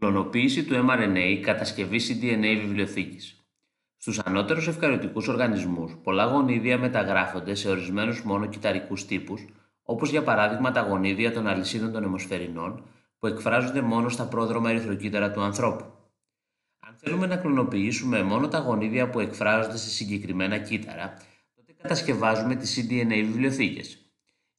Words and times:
Κλωνοποίηση 0.00 0.64
του 0.64 0.86
mRNA, 0.88 1.40
κατασκευή 1.42 2.00
cDNA 2.08 2.60
βιβλιοθήκης. 2.60 3.44
Στους 3.96 4.18
ανώτερους 4.18 4.68
ευκαριωτικούς 4.68 5.28
οργανισμούς, 5.28 5.96
πολλά 6.02 6.24
γονίδια 6.24 6.78
μεταγράφονται 6.78 7.54
σε 7.54 7.68
ορισμένους 7.68 8.22
μόνο 8.22 8.46
κυταρικούς 8.46 9.06
τύπους, 9.06 9.44
όπως 9.82 10.10
για 10.10 10.22
παράδειγμα 10.22 10.70
τα 10.70 10.80
γονίδια 10.80 11.32
των 11.32 11.46
αλυσίδων 11.46 11.92
των 11.92 12.02
αιμοσφαιρινών, 12.02 12.82
που 13.18 13.26
εκφράζονται 13.26 13.80
μόνο 13.80 14.08
στα 14.08 14.24
πρόδρομα 14.24 14.70
ερυθροκύτταρα 14.70 15.30
του 15.30 15.40
ανθρώπου. 15.40 15.84
Αν 16.78 16.94
θέλουμε 16.96 17.26
να 17.26 17.36
κλωνοποιήσουμε 17.36 18.22
μόνο 18.22 18.48
τα 18.48 18.58
γονίδια 18.58 19.10
που 19.10 19.20
εκφράζονται 19.20 19.76
σε 19.76 19.88
συγκεκριμένα 19.88 20.58
κύτταρα, 20.58 21.12
τότε 21.54 21.72
κατασκευάζουμε 21.82 22.54
τις 22.54 22.78
cDNA 22.78 23.24
βιβλιοθήκες. 23.26 24.09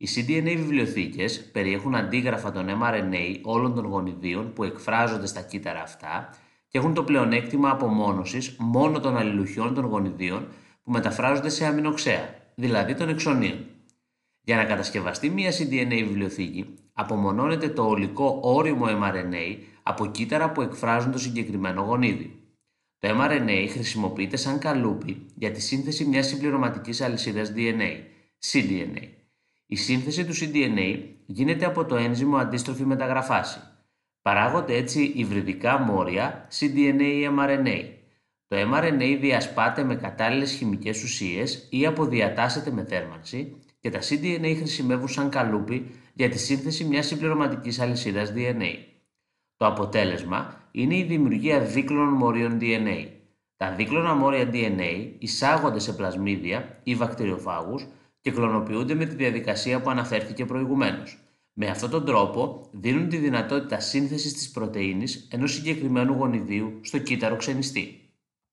Οι 0.04 0.08
cDNA 0.16 0.56
βιβλιοθήκες 0.58 1.50
περιέχουν 1.52 1.96
αντίγραφα 1.96 2.52
των 2.52 2.68
mRNA 2.82 3.40
όλων 3.42 3.76
των 3.76 3.86
γονιδίων 3.86 4.54
που 4.54 4.64
εκφράζονται 4.64 5.26
στα 5.26 5.42
κύτταρα 5.42 5.82
αυτά 5.82 6.30
και 6.68 6.78
έχουν 6.78 6.94
το 6.94 7.04
πλεονέκτημα 7.04 7.70
απομόνωσης 7.70 8.56
μόνο 8.60 9.00
των 9.00 9.18
αλληλουχιών 9.18 9.74
των 9.74 9.86
γονιδίων 9.86 10.48
που 10.84 10.92
μεταφράζονται 10.92 11.50
σε 11.50 11.66
αμινοξέα, 11.66 12.36
δηλαδή 12.56 12.94
των 12.94 13.10
εξονίων. 13.10 13.66
Για 14.42 14.56
να 14.56 14.66
κατασκευαστεί 14.66 15.30
μια 15.30 15.52
cDNA 15.52 15.90
βιβλιοθήκη, 15.90 16.74
απομονώνεται 16.94 17.70
το 17.70 17.84
ολικό 17.88 18.40
όριμο 18.42 18.86
mRNA 18.86 19.58
από 19.84 20.06
κύτταρα 20.06 20.52
που 20.52 20.62
εκφράζουν 20.62 21.12
το 21.12 21.20
συγκεκριμένο 21.20 21.82
γονίδι. 21.82 22.40
Το 23.00 23.10
mRNA 23.10 23.68
χρησιμοποιείται 23.70 24.38
σαν 24.38 24.60
καλούπι 24.60 25.26
για 25.36 25.52
τη 25.52 25.62
σύνθεση 25.62 26.06
μιας 26.06 26.28
συμπληρωματικής 26.28 27.02
αλυσίδας 27.02 27.54
DNA, 27.56 27.92
cDNA. 28.52 29.21
Η 29.72 29.76
σύνθεση 29.76 30.26
του 30.26 30.34
cDNA 30.34 31.00
γίνεται 31.26 31.66
από 31.66 31.86
το 31.86 31.96
ένζυμο 31.96 32.38
αντίστροφη 32.38 32.86
μεταγραφάση. 32.86 33.60
Παράγονται 34.22 34.76
έτσι 34.76 35.12
υβριδικά 35.16 35.80
μόρια 35.80 36.48
cDNA 36.60 37.02
ή 37.02 37.28
mRNA. 37.38 37.84
Το 38.48 38.58
mRNA 38.58 39.18
διασπάται 39.20 39.84
με 39.84 39.96
κατάλληλες 39.96 40.52
χημικές 40.52 41.04
ουσίες 41.04 41.68
ή 41.70 41.86
αποδιατάσσεται 41.86 42.72
με 42.72 42.84
θέρμανση 42.84 43.56
και 43.80 43.90
τα 43.90 44.00
cDNA 44.00 44.56
χρησιμεύουν 44.58 45.08
σαν 45.08 45.30
καλούπι 45.30 45.92
για 46.14 46.30
τη 46.30 46.38
σύνθεση 46.38 46.84
μιας 46.84 47.06
συμπληρωματικής 47.06 47.80
αλυσίδας 47.80 48.34
DNA. 48.36 48.76
Το 49.58 49.66
αποτέλεσμα 49.66 50.68
είναι 50.72 50.98
η 50.98 51.04
δημιουργία 51.04 51.60
δίκλωνων 51.60 52.14
μορίων 52.14 52.58
DNA. 52.62 53.08
Τα 53.58 53.72
δίκλωνα 53.72 54.14
μόρια 54.14 54.50
DNA 54.54 55.12
εισάγονται 55.18 55.80
σε 55.80 55.94
πλασμίδια 55.94 56.80
ή 56.84 56.96
βακτηριοφάγους 56.96 57.88
και 58.22 58.32
κλωνοποιούνται 58.32 58.94
με 58.94 59.06
τη 59.06 59.16
διαδικασία 59.16 59.82
που 59.82 59.90
αναφέρθηκε 59.90 60.46
προηγουμένως. 60.46 61.18
Με 61.54 61.68
αυτόν 61.68 61.90
τον 61.90 62.06
τρόπο 62.06 62.70
δίνουν 62.72 63.10
τη 63.10 63.18
δυνατότητα 63.18 63.80
σύνθεσης 63.80 64.34
της 64.34 64.52
πρωτεΐνης 64.52 65.28
ενός 65.32 65.54
συγκεκριμένου 65.54 66.14
γονιδίου 66.14 66.80
στο 66.82 66.98
κύτταρο 66.98 67.36
ξενιστή. 67.36 68.01